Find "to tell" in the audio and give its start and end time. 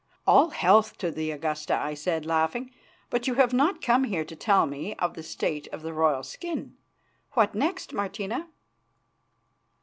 4.25-4.65